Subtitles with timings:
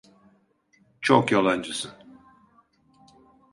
[1.01, 1.91] Çok yalancısın.